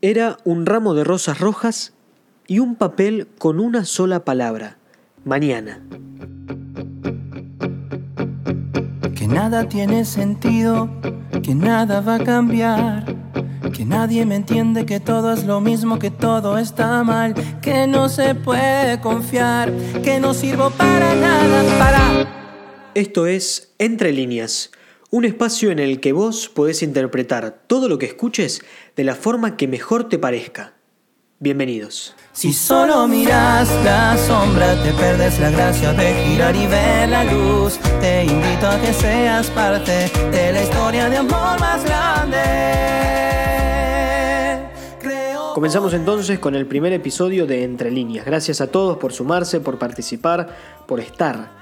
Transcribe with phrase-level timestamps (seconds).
[0.00, 1.92] Era un ramo de rosas rojas
[2.46, 4.78] y un papel con una sola palabra,
[5.24, 5.82] mañana.
[9.16, 10.88] Que nada tiene sentido,
[11.42, 13.12] que nada va a cambiar,
[13.72, 18.08] que nadie me entiende, que todo es lo mismo, que todo está mal, que no
[18.08, 19.72] se puede confiar,
[20.04, 22.92] que no sirvo para nada, para...
[22.94, 24.70] Esto es Entre líneas
[25.10, 28.60] un espacio en el que vos podés interpretar todo lo que escuches
[28.94, 30.74] de la forma que mejor te parezca.
[31.40, 32.14] Bienvenidos.
[32.32, 37.78] Si solo miras la sombra, te perdes la gracia de girar y ver la luz.
[38.00, 42.38] Te invito a que seas parte de la historia de amor más grande.
[45.54, 48.26] Comenzamos entonces con el primer episodio de Entre líneas.
[48.26, 51.57] Gracias a todos por sumarse, por participar, por estar.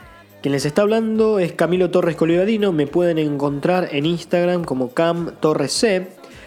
[0.47, 5.33] Quien les está hablando es Camilo Torres Colivadino, me pueden encontrar en Instagram como Cam
[5.41, 6.07] Torres C.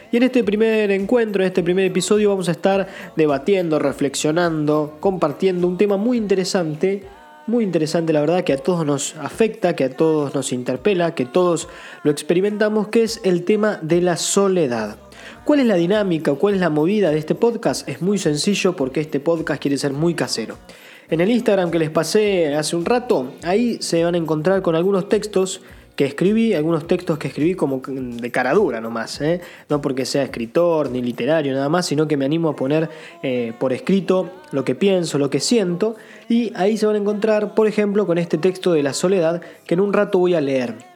[0.10, 5.68] Y en este primer encuentro, en este primer episodio, vamos a estar debatiendo, reflexionando, compartiendo
[5.68, 7.04] un tema muy interesante,
[7.46, 11.26] muy interesante la verdad, que a todos nos afecta, que a todos nos interpela, que
[11.26, 11.68] todos
[12.04, 14.96] lo experimentamos, que es el tema de la soledad.
[15.44, 17.86] ¿Cuál es la dinámica, cuál es la movida de este podcast?
[17.90, 20.56] Es muy sencillo porque este podcast quiere ser muy casero.
[21.12, 24.76] En el Instagram que les pasé hace un rato, ahí se van a encontrar con
[24.76, 25.62] algunos textos
[25.96, 29.42] que escribí, algunos textos que escribí como de cara dura nomás, ¿eh?
[29.70, 32.90] no porque sea escritor ni literario nada más, sino que me animo a poner
[33.24, 35.96] eh, por escrito lo que pienso, lo que siento,
[36.30, 39.74] y ahí se van a encontrar, por ejemplo, con este texto de la soledad que
[39.74, 40.89] en un rato voy a leer.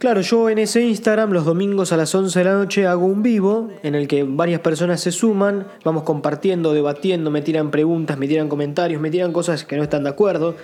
[0.00, 3.22] Claro, yo en ese Instagram los domingos a las 11 de la noche hago un
[3.22, 8.26] vivo en el que varias personas se suman, vamos compartiendo, debatiendo, me tiran preguntas, me
[8.26, 10.56] tiran comentarios, me tiran cosas que no están de acuerdo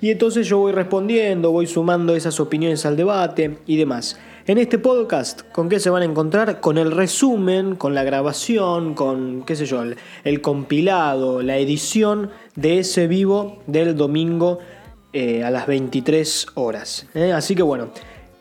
[0.00, 4.16] y entonces yo voy respondiendo, voy sumando esas opiniones al debate y demás.
[4.46, 6.60] En este podcast, ¿con qué se van a encontrar?
[6.60, 9.82] Con el resumen, con la grabación, con, qué sé yo,
[10.22, 14.60] el, compilado, la edición de ese vivo del domingo
[15.12, 17.08] eh, a las 23 horas.
[17.14, 17.32] ¿eh?
[17.32, 17.88] Así que bueno.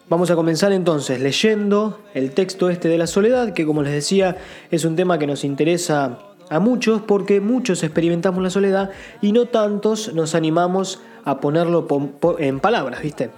[0.10, 4.36] Vamos a comenzar entonces leyendo el texto este de la soledad, que como les decía
[4.70, 6.20] es un tema que nos interesa
[6.50, 8.90] a muchos porque muchos experimentamos la soledad
[9.22, 11.88] y no tantos nos animamos a ponerlo
[12.38, 13.30] en palabras, ¿viste?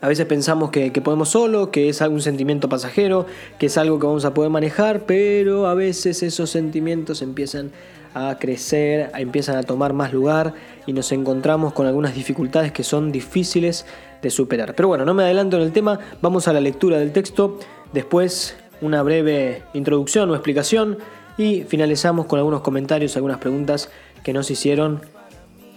[0.00, 3.26] A veces pensamos que, podemos solo, que es algún sentimiento pasajero,
[3.58, 7.70] que es algo que vamos a poder manejar, pero a veces esos sentimientos empiezan
[8.12, 10.54] a crecer, empiezan a tomar más lugar
[10.86, 13.86] y nos encontramos con algunas dificultades que son difíciles
[14.20, 14.74] de superar.
[14.74, 17.58] Pero bueno, no me adelanto en el tema, vamos a la lectura del texto,
[17.92, 20.98] después una breve introducción o explicación
[21.38, 23.90] y finalizamos con algunos comentarios, algunas preguntas
[24.22, 25.00] que nos hicieron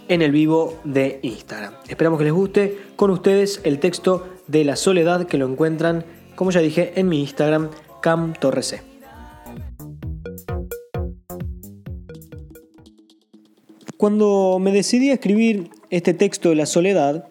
[0.08, 1.74] en el vivo de Instagram.
[1.88, 6.04] Esperamos que les guste con ustedes el texto de la soledad que lo encuentran,
[6.34, 7.70] como ya dije, en mi Instagram,
[8.00, 8.34] Cam
[13.96, 17.26] Cuando me decidí a escribir este texto de la soledad,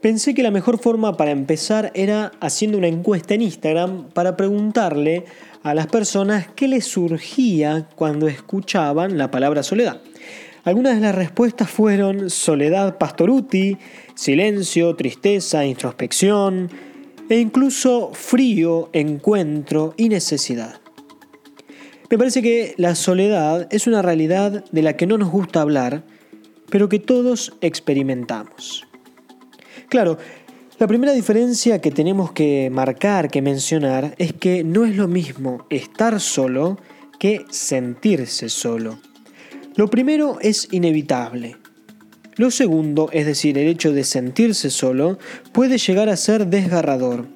[0.00, 5.26] Pensé que la mejor forma para empezar era haciendo una encuesta en Instagram para preguntarle
[5.62, 10.00] a las personas qué les surgía cuando escuchaban la palabra soledad.
[10.64, 13.78] Algunas de las respuestas fueron soledad pastoruti,
[14.14, 16.70] silencio, tristeza, introspección
[17.30, 20.80] e incluso frío, encuentro y necesidad.
[22.10, 26.04] Me parece que la soledad es una realidad de la que no nos gusta hablar,
[26.68, 28.86] pero que todos experimentamos.
[29.88, 30.18] Claro,
[30.78, 35.66] la primera diferencia que tenemos que marcar, que mencionar, es que no es lo mismo
[35.70, 36.78] estar solo
[37.18, 38.98] que sentirse solo.
[39.76, 41.56] Lo primero es inevitable.
[42.36, 45.18] Lo segundo, es decir, el hecho de sentirse solo,
[45.52, 47.26] puede llegar a ser desgarrador.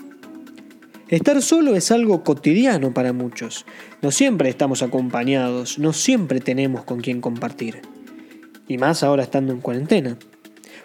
[1.08, 3.66] Estar solo es algo cotidiano para muchos.
[4.02, 7.82] No siempre estamos acompañados, no siempre tenemos con quien compartir.
[8.66, 10.18] Y más ahora estando en cuarentena.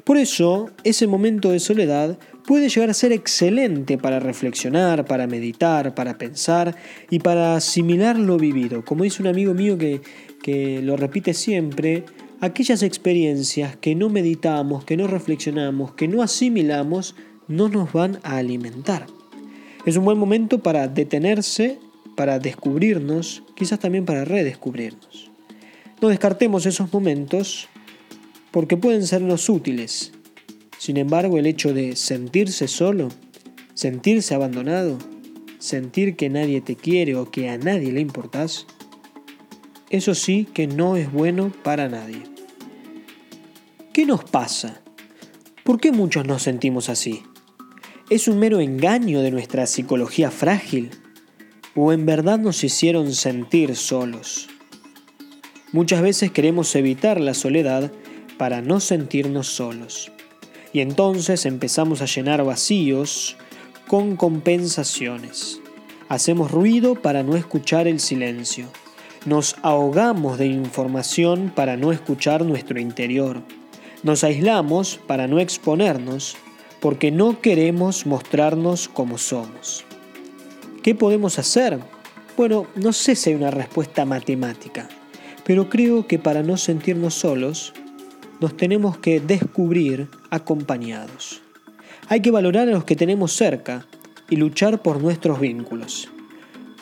[0.04, 5.96] Por eso, ese momento de soledad puede llegar a ser excelente para reflexionar, para meditar,
[5.96, 6.76] para pensar
[7.10, 8.84] y para asimilar lo vivido.
[8.84, 10.02] Como dice un amigo mío que,
[10.42, 12.06] que lo repite siempre,
[12.42, 17.16] aquellas experiencias que no meditamos, que no reflexionamos, que no asimilamos,
[17.48, 19.08] no nos van a alimentar.
[19.86, 21.80] Es un buen momento para detenerse,
[22.16, 25.32] para descubrirnos, quizás también para redescubrirnos.
[26.02, 27.68] No descartemos esos momentos
[28.52, 30.14] porque pueden sernos útiles.
[30.78, 33.10] Sin embargo, el hecho de sentirse solo,
[33.74, 34.98] sentirse abandonado,
[35.60, 38.66] sentir que nadie te quiere o que a nadie le importas,
[39.90, 42.24] eso sí que no es bueno para nadie.
[43.92, 44.82] ¿Qué nos pasa?
[45.64, 47.24] ¿Por qué muchos nos sentimos así?
[48.10, 50.92] ¿Es un mero engaño de nuestra psicología frágil?
[51.76, 54.48] ¿O en verdad nos hicieron sentir solos?
[55.72, 57.92] Muchas veces queremos evitar la soledad
[58.38, 60.12] para no sentirnos solos.
[60.74, 63.38] Y entonces empezamos a llenar vacíos
[63.88, 65.60] con compensaciones.
[66.10, 68.68] Hacemos ruido para no escuchar el silencio.
[69.26, 73.42] Nos ahogamos de información para no escuchar nuestro interior.
[74.02, 76.38] Nos aislamos para no exponernos
[76.80, 79.84] porque no queremos mostrarnos como somos.
[80.84, 81.80] ¿Qué podemos hacer?
[82.38, 84.88] Bueno, no sé si hay una respuesta matemática,
[85.44, 87.74] pero creo que para no sentirnos solos,
[88.40, 91.42] nos tenemos que descubrir acompañados.
[92.08, 93.86] Hay que valorar a los que tenemos cerca
[94.30, 96.10] y luchar por nuestros vínculos.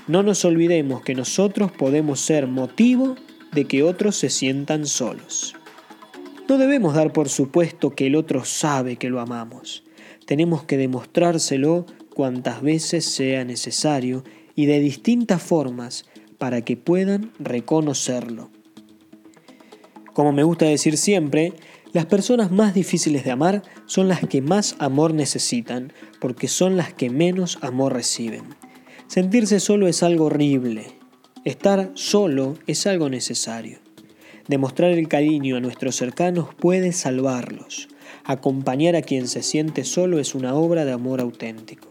[0.07, 3.15] No nos olvidemos que nosotros podemos ser motivo
[3.51, 5.53] de que otros se sientan solos.
[6.47, 9.83] No debemos dar por supuesto que el otro sabe que lo amamos.
[10.25, 14.23] Tenemos que demostrárselo cuantas veces sea necesario
[14.55, 16.05] y de distintas formas
[16.37, 18.49] para que puedan reconocerlo.
[20.13, 21.53] Como me gusta decir siempre,
[21.91, 26.93] las personas más difíciles de amar son las que más amor necesitan, porque son las
[26.93, 28.56] que menos amor reciben.
[29.07, 30.87] Sentirse solo es algo horrible.
[31.45, 33.79] Estar solo es algo necesario.
[34.49, 37.87] Demostrar el cariño a nuestros cercanos puede salvarlos.
[38.25, 41.87] Acompañar a quien se siente solo es una obra de amor auténtico.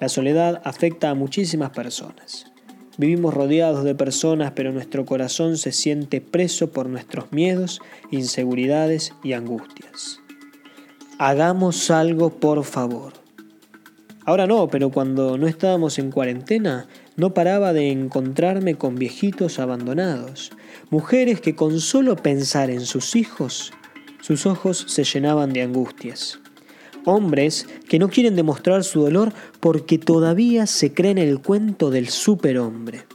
[0.00, 2.46] La soledad afecta a muchísimas personas.
[2.98, 7.80] Vivimos rodeados de personas, pero nuestro corazón se siente preso por nuestros miedos,
[8.12, 10.20] inseguridades y angustias.
[11.18, 13.27] Hagamos algo, por favor.
[14.28, 16.86] Ahora no, pero cuando no estábamos en cuarentena,
[17.16, 20.50] no paraba de encontrarme con viejitos abandonados,
[20.90, 23.72] mujeres que con solo pensar en sus hijos,
[24.20, 26.40] sus ojos se llenaban de angustias
[27.06, 33.06] hombres que no quieren demostrar su dolor porque todavía se creen el cuento del superhombre.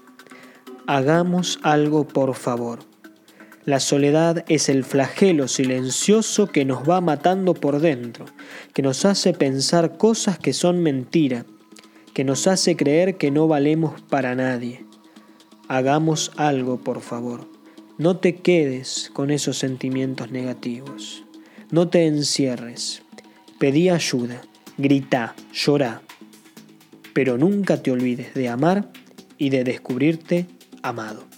[0.88, 2.80] Hagamos algo por favor.
[3.66, 8.26] La soledad es el flagelo silencioso que nos va matando por dentro,
[8.74, 11.46] que nos hace pensar cosas que son mentira,
[12.14, 14.86] que nos hace creer que no valemos para nadie.
[15.70, 17.48] Hagamos algo, por favor.
[17.98, 21.24] No te quedes con esos sentimientos negativos.
[21.72, 23.04] No te encierres.
[23.60, 24.42] Pedí ayuda,
[24.78, 26.02] grita, llora,
[27.14, 28.92] pero nunca te olvides de amar
[29.38, 30.48] y de descubrirte
[30.82, 31.33] amado.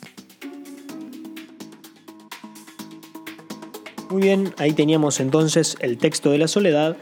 [4.15, 6.95] Muy bien, ahí teníamos entonces el texto de la soledad.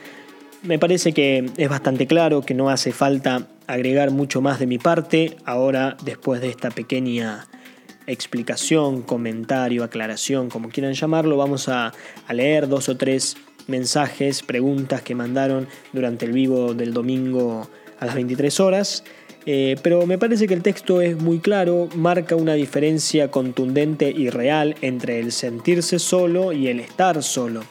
[0.63, 4.79] Me parece que es bastante claro que no hace falta agregar mucho más de mi
[4.79, 5.37] parte.
[5.45, 7.45] Ahora, después de esta pequeña
[8.07, 11.93] explicación, comentario, aclaración, como quieran llamarlo, vamos a,
[12.25, 13.37] a leer dos o tres
[13.67, 17.69] mensajes, preguntas que mandaron durante el vivo del domingo
[17.99, 19.03] a las 23 horas.
[19.45, 24.29] Eh, pero me parece que el texto es muy claro, marca una diferencia contundente y
[24.29, 27.63] real entre el sentirse solo y el estar solo.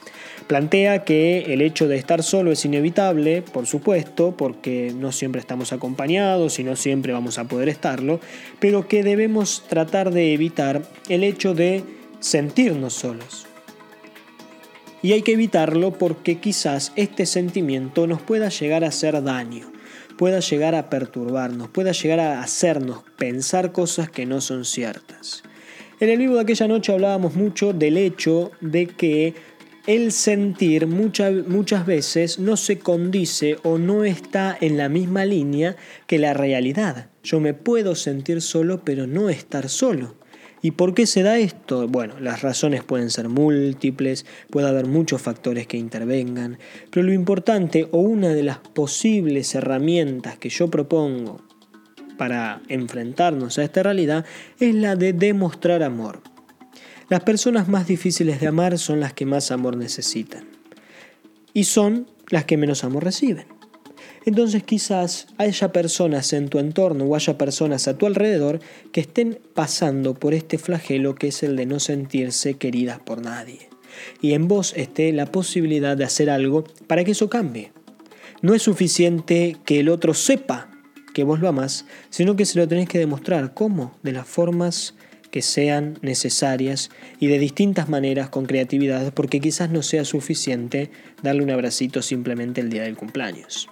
[0.47, 5.73] Plantea que el hecho de estar solo es inevitable, por supuesto, porque no siempre estamos
[5.73, 8.21] acompañados y no siempre vamos a poder estarlo,
[8.59, 11.85] pero que debemos tratar de evitar el hecho de
[12.21, 13.47] sentirnos solos
[15.03, 19.72] y hay que evitarlo porque quizás este sentimiento nos pueda llegar a hacer daño,
[20.23, 25.43] pueda llegar a perturbarnos, pueda llegar a hacernos pensar cosas que no son ciertas.
[25.99, 29.35] En el vivo de aquella noche hablábamos mucho del hecho de que
[29.89, 35.75] el sentir muchas, muchas veces no se condice o no está en la misma línea
[36.07, 37.11] que la realidad.
[37.25, 40.15] Yo me puedo sentir solo pero no estar solo.
[40.63, 41.89] ¿Y por qué se da esto?
[41.89, 46.59] Bueno, las razones pueden ser múltiples, puede haber muchos factores que intervengan,
[46.91, 51.43] pero lo importante o una de las posibles herramientas que yo propongo
[52.17, 54.25] para enfrentarnos a esta realidad
[54.61, 56.23] es la de demostrar amor.
[57.09, 60.47] Las personas más difíciles de amar son las que más amor necesitan
[61.53, 63.52] y son las que menos amor reciben.
[64.25, 68.61] Entonces quizás haya personas en tu entorno o haya personas a tu alrededor
[68.93, 73.69] que estén pasando por este flagelo que es el de no sentirse queridas por nadie.
[74.21, 77.73] Y en vos esté la posibilidad de hacer algo para que eso cambie.
[78.41, 80.71] No es suficiente que el otro sepa
[81.15, 83.55] que vos lo amás, sino que se lo tenés que demostrar.
[83.55, 83.97] ¿Cómo?
[84.03, 84.95] De las formas
[85.31, 90.91] que sean necesarias y de distintas maneras con creatividad, porque quizás no sea suficiente
[91.23, 93.69] darle un abracito simplemente el día del cumpleaños.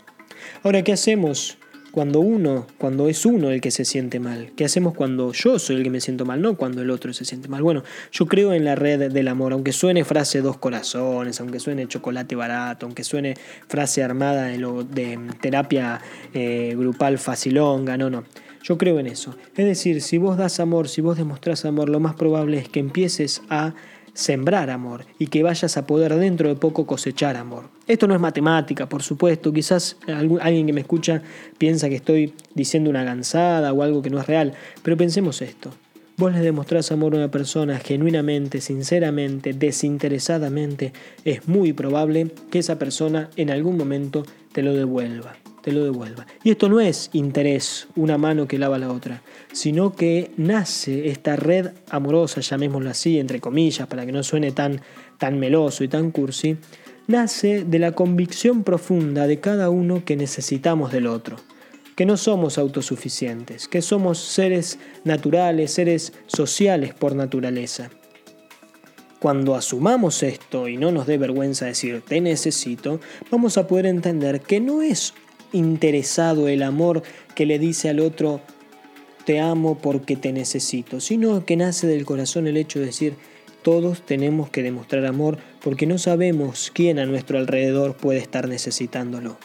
[0.63, 1.59] Ahora, ¿qué hacemos
[1.91, 4.53] cuando uno, cuando es uno el que se siente mal?
[4.57, 7.25] ¿Qué hacemos cuando yo soy el que me siento mal, no cuando el otro se
[7.25, 7.63] siente mal?
[7.63, 7.83] Bueno,
[8.13, 12.37] yo creo en la red del amor, aunque suene frase dos corazones, aunque suene chocolate
[12.37, 13.35] barato, aunque suene
[13.69, 16.01] frase armada de, terapia
[16.35, 18.25] eh, grupal facilonga, no, no.
[18.63, 19.35] Yo creo en eso.
[19.57, 22.79] Es decir, si vos das amor, si vos demostrás amor, lo más probable es que
[22.79, 23.75] empieces a
[24.21, 27.71] sembrar amor y que vayas a poder dentro de poco cosechar amor.
[27.87, 31.23] Esto no es matemática, por supuesto, quizás alguien que me escucha
[31.57, 35.73] piensa que estoy diciendo una gansada o algo que no es real, pero pensemos esto.
[36.19, 40.93] Vos le demostrás amor a una persona genuinamente, sinceramente, desinteresadamente,
[41.25, 46.27] es muy probable que esa persona en algún momento te lo devuelva te lo devuelva.
[46.43, 51.37] Y esto no es interés, una mano que lava la otra, sino que nace esta
[51.37, 54.81] red amorosa, llamémoslo así, entre comillas, para que no suene tan,
[55.19, 56.57] tan meloso y tan cursi,
[57.07, 61.37] nace de la convicción profunda de cada uno que necesitamos del otro,
[61.97, 67.91] que no somos autosuficientes, que somos seres naturales, seres sociales por naturaleza.
[69.19, 73.01] Cuando asumamos esto y no nos dé vergüenza decir te necesito,
[73.31, 75.13] vamos a poder entender que no es
[75.53, 77.03] interesado el amor
[77.35, 78.41] que le dice al otro
[79.25, 83.15] te amo porque te necesito, sino que nace del corazón el hecho de decir
[83.63, 89.37] todos tenemos que demostrar amor porque no sabemos quién a nuestro alrededor puede estar necesitándolo.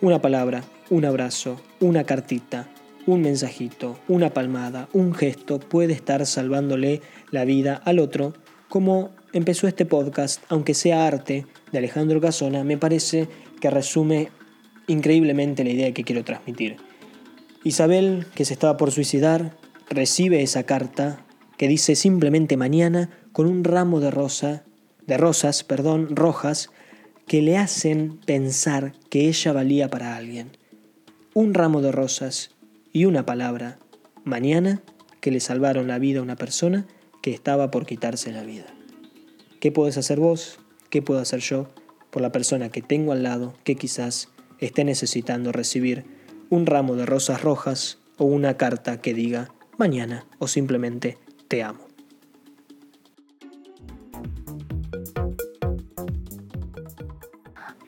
[0.00, 2.68] Una palabra, un abrazo, una cartita,
[3.06, 8.34] un mensajito, una palmada, un gesto puede estar salvándole la vida al otro,
[8.68, 13.28] como empezó este podcast, aunque sea arte, de Alejandro Casona, me parece
[13.60, 14.30] que resume
[14.92, 16.76] increíblemente la idea que quiero transmitir.
[17.64, 19.56] Isabel, que se estaba por suicidar,
[19.88, 21.24] recibe esa carta
[21.56, 24.64] que dice simplemente mañana con un ramo de rosa,
[25.06, 26.70] de rosas, perdón, rojas,
[27.26, 30.50] que le hacen pensar que ella valía para alguien.
[31.34, 32.50] Un ramo de rosas
[32.92, 33.78] y una palabra,
[34.24, 34.82] mañana,
[35.20, 36.86] que le salvaron la vida a una persona
[37.22, 38.66] que estaba por quitarse la vida.
[39.60, 40.58] ¿Qué puedes hacer vos?
[40.90, 41.68] ¿Qué puedo hacer yo
[42.10, 44.28] por la persona que tengo al lado que quizás
[44.66, 46.04] esté necesitando recibir
[46.48, 51.80] un ramo de rosas rojas o una carta que diga mañana o simplemente te amo.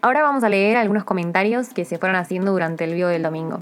[0.02, 3.58] Ahora vamos a leer algunos comentarios que se fueron haciendo durante el video del domingo.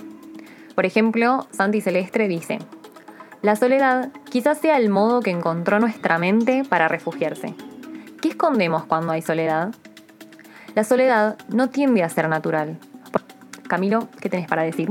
[0.75, 2.59] Por ejemplo, Santi Celestre dice,
[3.43, 7.55] La soledad quizás sea el modo que encontró nuestra mente para refugiarse.
[8.21, 9.73] ¿Qué escondemos cuando hay soledad?
[10.75, 12.79] La soledad no tiende a ser natural,
[13.73, 14.91] Camilo, ¿qué tenés para decir?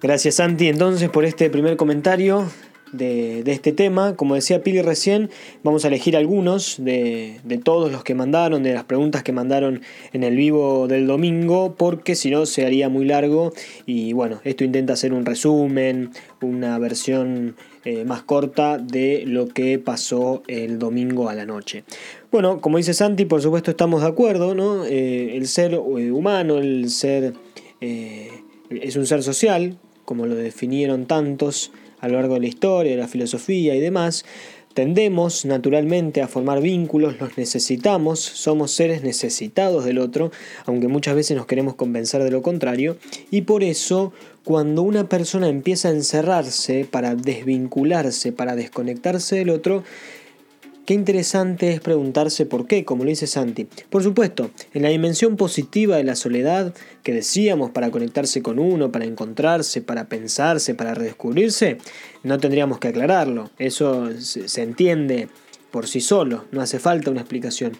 [0.00, 2.48] Gracias Santi entonces por este primer comentario
[2.92, 4.16] de, este tema.
[4.16, 5.30] Como decía Pili recién,
[5.62, 9.82] vamos a elegir algunos de, de, todos los que mandaron, de las preguntas que mandaron
[10.12, 13.52] en el vivo del domingo, porque si no se haría muy largo.
[13.86, 19.78] Y bueno, esto intenta hacer un resumen, una versión eh, más corta de lo que
[19.78, 21.82] pasó el domingo a la noche.
[22.30, 24.84] Bueno, como dice Santi, por supuesto estamos de acuerdo, ¿no?
[24.84, 25.78] Eh, el ser eh,
[26.12, 27.32] humano, el ser
[27.80, 32.98] es un ser social, como lo definieron tantos a lo largo de la historia, de
[32.98, 34.24] la filosofía y demás.
[34.74, 40.30] Tendemos naturalmente a formar vínculos, los necesitamos, somos seres necesitados del otro,
[40.64, 42.96] aunque muchas veces nos queremos convencer de lo contrario,
[43.32, 44.12] y por eso
[44.44, 49.82] cuando una persona empieza a encerrarse para desvincularse, para desconectarse del otro,
[50.90, 53.68] Qué interesante es preguntarse por qué, como lo dice Santi.
[53.90, 58.90] Por supuesto, en la dimensión positiva de la soledad que decíamos para conectarse con uno,
[58.90, 61.78] para encontrarse, para pensarse, para redescubrirse,
[62.24, 63.50] no tendríamos que aclararlo.
[63.60, 65.28] Eso se entiende
[65.70, 67.70] por sí solo, no hace falta una explicación.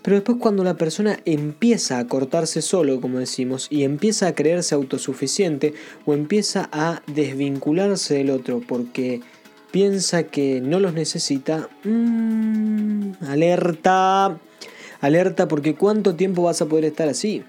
[0.00, 4.74] Pero después cuando la persona empieza a cortarse solo, como decimos, y empieza a creerse
[4.74, 5.74] autosuficiente
[6.06, 9.20] o empieza a desvincularse del otro porque
[9.74, 14.38] piensa que no los necesita, mmm, alerta,
[15.00, 17.42] alerta porque ¿cuánto tiempo vas a poder estar así?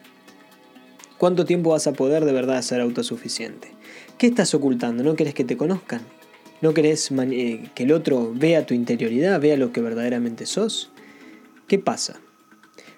[1.20, 3.68] ¿Cuánto tiempo vas a poder de verdad ser autosuficiente?
[4.18, 5.04] ¿Qué estás ocultando?
[5.04, 6.02] ¿No querés que te conozcan?
[6.62, 10.90] ¿No querés eh, que el otro vea tu interioridad, vea lo que verdaderamente sos?
[11.68, 12.20] ¿Qué pasa?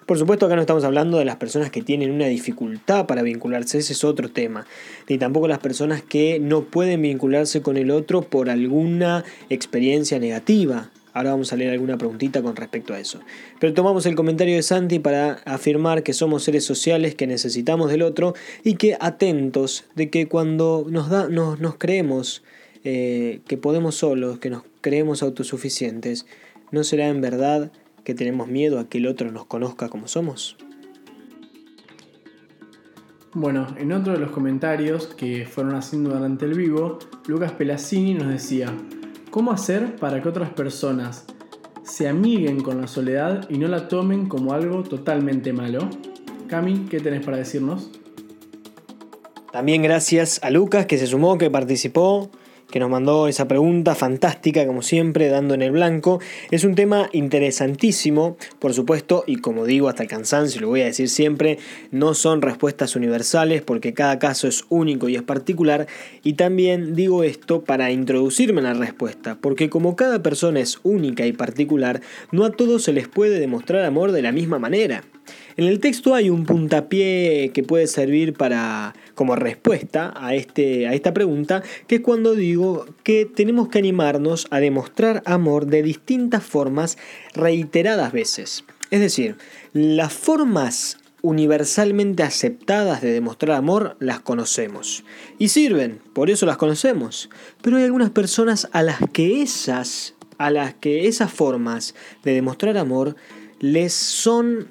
[0.08, 3.76] Por supuesto acá no estamos hablando de las personas que tienen una dificultad para vincularse,
[3.76, 4.66] ese es otro tema.
[5.06, 10.90] Ni tampoco las personas que no pueden vincularse con el otro por alguna experiencia negativa.
[11.12, 13.20] Ahora vamos a leer alguna preguntita con respecto a eso.
[13.60, 18.00] Pero tomamos el comentario de Santi para afirmar que somos seres sociales, que necesitamos del
[18.00, 18.32] otro
[18.64, 22.42] y que atentos de que cuando nos, da, nos, creemos
[22.82, 26.24] eh, que podemos solos, que nos creemos autosuficientes,
[26.72, 27.70] no será en verdad
[28.08, 30.56] que tenemos miedo a que el otro nos conozca como somos?
[33.34, 38.28] Bueno, en otro de los comentarios que fueron haciendo durante el vivo, Lucas Pelazzini nos
[38.28, 38.74] decía,
[39.30, 41.26] ¿cómo hacer para que otras personas
[41.82, 45.80] se amiguen con la soledad y no la tomen como algo totalmente malo?
[46.46, 47.90] Cami, ¿qué tenés para decirnos?
[49.52, 52.30] También gracias a Lucas que se sumó, que participó,
[52.70, 56.20] que nos mandó esa pregunta fantástica, como siempre, dando en el blanco.
[56.50, 60.86] Es un tema interesantísimo, por supuesto, y como digo hasta el cansancio, lo voy a
[60.86, 61.58] decir siempre,
[61.90, 65.86] no son respuestas universales porque cada caso es único y es particular.
[66.22, 71.26] Y también digo esto para introducirme en la respuesta, porque como cada persona es única
[71.26, 72.00] y particular,
[72.32, 75.04] no a todos se les puede demostrar amor de la misma manera.
[75.56, 80.94] En el texto hay un puntapié que puede servir para como respuesta a, este, a
[80.94, 86.44] esta pregunta, que es cuando digo que tenemos que animarnos a demostrar amor de distintas
[86.44, 86.98] formas
[87.34, 88.64] reiteradas veces.
[88.90, 89.36] Es decir,
[89.72, 95.04] las formas universalmente aceptadas de demostrar amor las conocemos
[95.38, 97.28] y sirven, por eso las conocemos.
[97.60, 102.78] Pero hay algunas personas a las que esas a las que esas formas de demostrar
[102.78, 103.16] amor
[103.58, 104.68] les son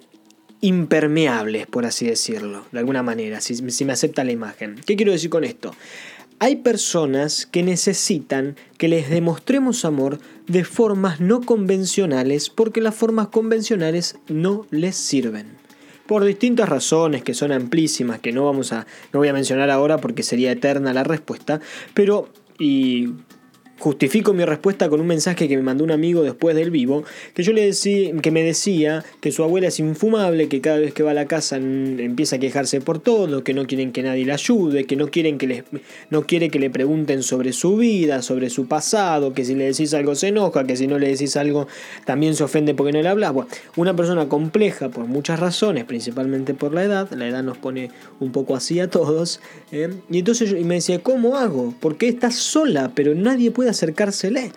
[0.61, 4.75] impermeables, por así decirlo, de alguna manera, si, me acepta la imagen.
[4.85, 5.73] ¿Qué quiero decir con esto?
[6.39, 13.29] Hay personas que necesitan que les demostremos amor de formas no convencionales porque las formas
[13.29, 15.47] convencionales no les sirven.
[16.05, 19.97] Por distintas razones que son amplísimas, que no vamos a no voy a mencionar ahora
[19.97, 21.59] porque sería eterna la respuesta,
[21.93, 23.09] pero y
[23.79, 27.03] Justifico mi respuesta con un mensaje que me mandó un amigo después del vivo,
[27.35, 30.93] que yo le decía, que me decía que su abuela es infumable, que cada vez
[30.93, 34.25] que va a la casa empieza a quejarse por todo, que no quieren que nadie
[34.25, 35.63] la ayude, que no quieren que les,
[36.09, 39.93] no quiere que le pregunten sobre su vida, sobre su pasado, que si le decís
[39.93, 41.67] algo se enoja, que si no le decís algo
[42.05, 43.33] también se ofende porque no le hablas.
[43.75, 48.31] Una persona compleja por muchas razones, principalmente por la edad, la edad nos pone un
[48.31, 49.39] poco así a todos,
[49.71, 49.89] ¿eh?
[50.09, 51.73] y entonces yo, me decía, ¿cómo hago?
[51.79, 54.51] Porque estás sola, pero nadie puede acercársele.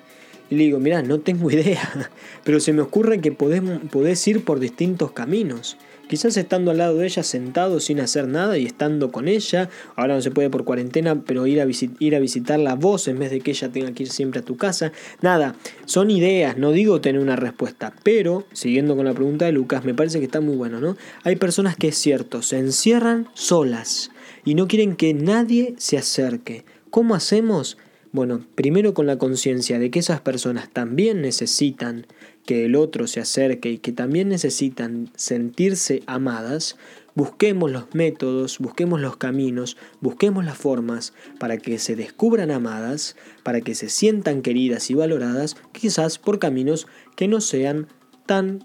[0.50, 2.10] Y le digo, mira, no tengo idea,
[2.44, 5.76] pero se me ocurre que podés, podés ir por distintos caminos.
[6.10, 10.16] Quizás estando al lado de ella sentado sin hacer nada y estando con ella, ahora
[10.16, 11.66] no se puede por cuarentena, pero ir a,
[12.00, 14.56] ir a visitarla vos en vez de que ella tenga que ir siempre a tu
[14.56, 14.90] casa.
[15.22, 19.84] Nada, son ideas, no digo tener una respuesta, pero siguiendo con la pregunta de Lucas,
[19.84, 20.96] me parece que está muy bueno, ¿no?
[21.22, 24.10] Hay personas que es cierto, se encierran solas
[24.44, 26.64] y no quieren que nadie se acerque.
[26.90, 27.78] ¿Cómo hacemos?
[28.12, 32.08] Bueno, primero con la conciencia de que esas personas también necesitan
[32.44, 36.76] que el otro se acerque y que también necesitan sentirse amadas,
[37.14, 43.60] busquemos los métodos, busquemos los caminos, busquemos las formas para que se descubran amadas, para
[43.60, 47.86] que se sientan queridas y valoradas, quizás por caminos que no sean
[48.26, 48.64] tan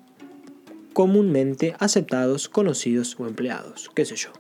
[0.94, 4.32] comúnmente aceptados, conocidos o empleados, qué sé yo.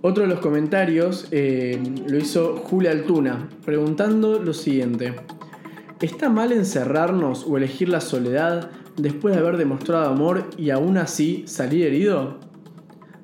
[0.00, 5.14] Otro de los comentarios eh, lo hizo Julia Altuna, preguntando lo siguiente.
[6.00, 11.42] ¿Está mal encerrarnos o elegir la soledad después de haber demostrado amor y aún así
[11.48, 12.38] salir herido?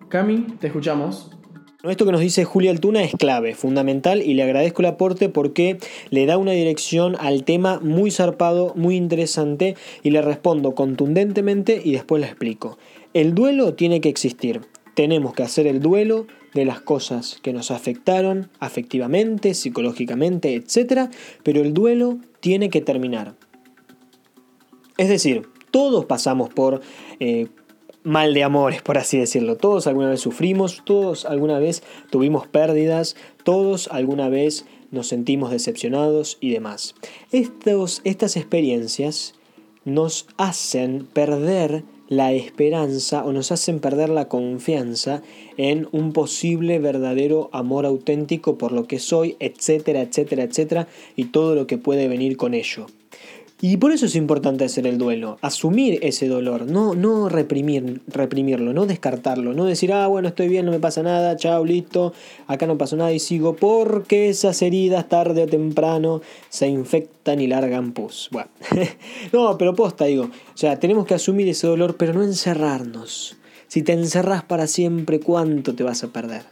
[0.08, 1.30] Cami, te escuchamos.
[1.84, 5.78] Esto que nos dice Julia Altuna es clave, fundamental y le agradezco el aporte porque
[6.10, 11.92] le da una dirección al tema muy zarpado, muy interesante y le respondo contundentemente y
[11.92, 12.78] después le explico.
[13.12, 14.62] El duelo tiene que existir.
[14.94, 21.10] Tenemos que hacer el duelo de las cosas que nos afectaron afectivamente, psicológicamente, etc.
[21.42, 23.34] Pero el duelo tiene que terminar.
[24.96, 26.80] Es decir, todos pasamos por
[27.18, 27.48] eh,
[28.04, 29.56] mal de amores, por así decirlo.
[29.56, 36.38] Todos alguna vez sufrimos, todos alguna vez tuvimos pérdidas, todos alguna vez nos sentimos decepcionados
[36.40, 36.94] y demás.
[37.32, 39.34] Estos, estas experiencias
[39.84, 41.84] nos hacen perder
[42.16, 45.22] la esperanza o nos hacen perder la confianza
[45.56, 51.54] en un posible verdadero amor auténtico por lo que soy, etcétera, etcétera, etcétera, y todo
[51.54, 52.86] lo que puede venir con ello.
[53.60, 58.72] Y por eso es importante hacer el duelo, asumir ese dolor, no, no reprimir, reprimirlo,
[58.72, 62.12] no descartarlo, no decir, ah, bueno, estoy bien, no me pasa nada, chao, listo,
[62.48, 67.46] acá no pasó nada y sigo, porque esas heridas tarde o temprano se infectan y
[67.46, 68.28] largan pus.
[68.32, 68.50] Bueno,
[69.32, 73.36] no, pero posta, digo, o sea, tenemos que asumir ese dolor, pero no encerrarnos.
[73.68, 76.42] Si te encerras para siempre, ¿cuánto te vas a perder?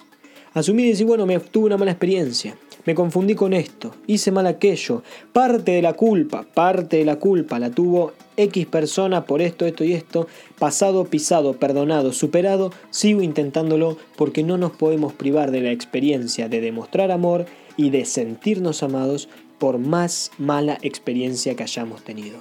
[0.54, 4.46] Asumir y decir, bueno, me tuve una mala experiencia me confundí con esto, hice mal
[4.46, 9.66] aquello, parte de la culpa, parte de la culpa la tuvo X persona por esto,
[9.66, 10.26] esto y esto,
[10.58, 16.60] pasado, pisado, perdonado, superado, sigo intentándolo porque no nos podemos privar de la experiencia de
[16.60, 22.38] demostrar amor y de sentirnos amados por más mala experiencia que hayamos tenido.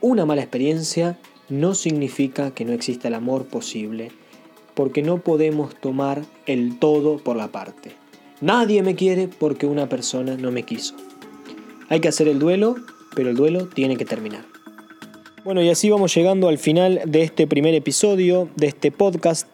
[0.00, 4.10] Una mala experiencia no significa que no exista el amor posible,
[4.74, 8.03] porque no podemos tomar el todo por la parte.
[8.40, 10.94] Nadie me quiere porque una persona no me quiso.
[11.88, 12.76] Hay que hacer el duelo,
[13.14, 14.44] pero el duelo tiene que terminar.
[15.44, 19.46] Bueno, y así vamos llegando al final de este primer episodio de este podcast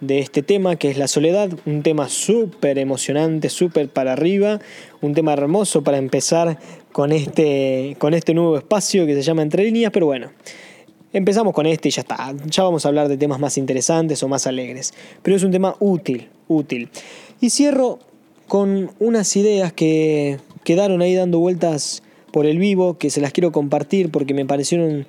[0.00, 4.60] de este tema que es la soledad, un tema súper emocionante, súper para arriba,
[5.00, 6.58] un tema hermoso para empezar
[6.92, 10.30] con este, con este nuevo espacio que se llama Entre líneas, pero bueno.
[11.12, 12.34] Empezamos con este y ya está.
[12.46, 14.92] Ya vamos a hablar de temas más interesantes o más alegres.
[15.22, 16.90] Pero es un tema útil, útil.
[17.40, 18.00] Y cierro
[18.48, 22.02] con unas ideas que quedaron ahí dando vueltas
[22.32, 25.06] por el vivo, que se las quiero compartir porque me parecieron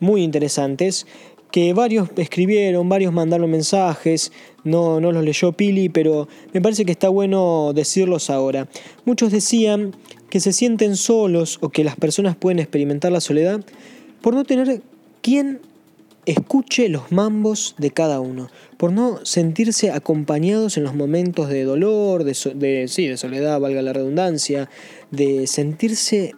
[0.00, 1.06] muy interesantes,
[1.50, 4.32] que varios escribieron, varios mandaron mensajes,
[4.64, 8.68] no, no los leyó Pili, pero me parece que está bueno decirlos ahora.
[9.04, 9.94] Muchos decían
[10.28, 13.64] que se sienten solos o que las personas pueden experimentar la soledad
[14.20, 14.82] por no tener
[15.22, 15.60] quien
[16.26, 22.24] escuche los mambos de cada uno, por no sentirse acompañados en los momentos de dolor,
[22.24, 24.68] de, de, sí, de soledad, valga la redundancia,
[25.10, 26.34] de sentirse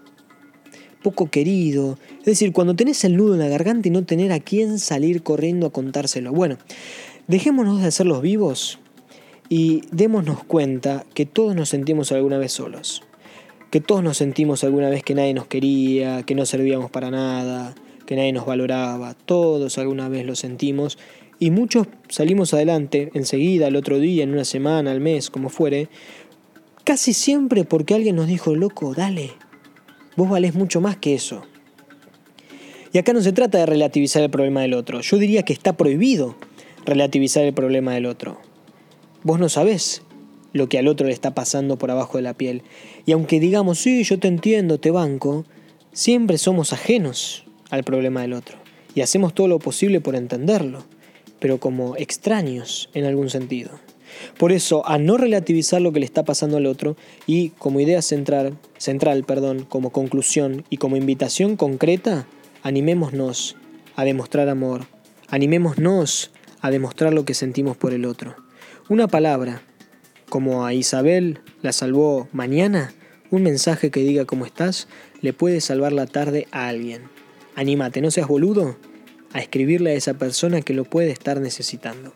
[1.02, 1.98] poco querido.
[2.20, 5.22] Es decir, cuando tenés el nudo en la garganta y no tener a quién salir
[5.22, 6.32] corriendo a contárselo.
[6.32, 6.58] Bueno,
[7.26, 8.78] dejémonos de hacer los vivos
[9.48, 13.02] y démonos cuenta que todos nos sentimos alguna vez solos.
[13.70, 17.74] Que todos nos sentimos alguna vez que nadie nos quería, que no servíamos para nada,
[18.10, 19.14] que nadie nos valoraba.
[19.14, 20.98] Todos alguna vez lo sentimos.
[21.38, 25.88] Y muchos salimos adelante enseguida, el otro día, en una semana, al mes, como fuere.
[26.82, 29.30] Casi siempre porque alguien nos dijo, loco, dale,
[30.16, 31.42] Vos valés mucho más que eso.
[32.92, 35.02] Y acá no se trata de relativizar el problema del otro.
[35.02, 36.34] Yo diría que está prohibido
[36.84, 38.40] relativizar el problema del otro.
[39.22, 40.02] Vos no sabés
[40.52, 42.64] lo que al otro le está pasando por abajo de la piel.
[43.06, 45.44] Y aunque digamos, sí, yo te entiendo, te banco,
[45.92, 48.59] siempre somos ajenos al problema del otro.
[48.94, 50.85] Y hacemos todo lo posible por entenderlo,
[51.38, 53.70] pero como extraños en algún sentido.
[54.38, 58.02] Por eso, a no relativizar lo que le está pasando al otro y como idea
[58.02, 62.26] central, central perdón, como conclusión y como invitación concreta,
[62.62, 63.56] animémonos
[63.96, 64.87] a demostrar amor,
[65.28, 66.30] animémonos
[66.61, 68.37] a demostrar lo que sentimos por el otro.
[68.88, 69.62] Una palabra,
[70.28, 72.92] como a Isabel la salvó mañana,
[73.30, 74.88] un mensaje que diga cómo estás,
[75.20, 77.02] le puede salvar la tarde a alguien.
[77.60, 78.78] Anímate, no seas boludo
[79.34, 82.14] a escribirle a esa persona que lo puede estar necesitando.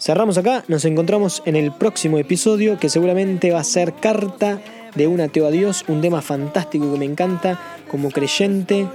[0.00, 4.60] Cerramos acá, nos encontramos en el próximo episodio que seguramente va a ser Carta
[4.96, 8.88] de un ateo a Dios, un tema fantástico que me encanta como creyente.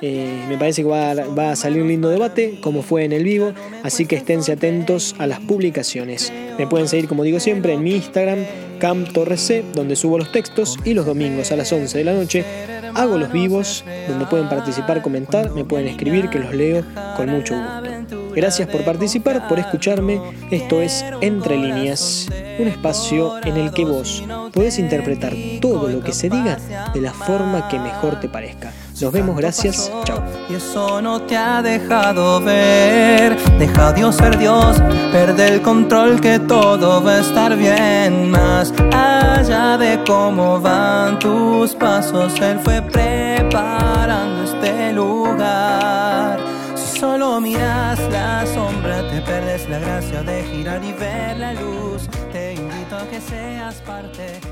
[0.00, 3.52] Eh, me parece que va a, salir un lindo debate, como fue en el vivo,
[3.82, 6.32] así que esténse atentos a las publicaciones.
[6.58, 8.38] Me pueden seguir, como digo siempre, en mi Instagram,
[8.78, 12.42] CamTorrec, donde subo los textos, y los domingos a las 11 de la noche
[12.94, 16.84] hago los vivos, donde pueden participar, comentar, me pueden escribir, que los leo
[17.16, 18.32] con mucho gusto.
[18.34, 20.20] Gracias por participar, por escucharme.
[20.50, 22.28] Esto es Entre líneas,
[22.58, 26.58] un espacio en el que vos podés interpretar todo lo que se diga
[26.94, 28.72] de la forma que mejor te parezca.
[29.00, 30.22] Nos vemos, gracias, chao.
[30.48, 33.36] Y eso no te ha dejado ver.
[33.58, 38.30] Deja a Dios ser Dios, perde el control que todo va a estar bien.
[38.30, 46.38] Más allá de cómo van tus pasos, Él fue preparando este lugar.
[46.76, 52.08] Si solo miras la sombra, te perdes la gracia de girar y ver la luz.
[52.32, 54.51] Te invito a que seas parte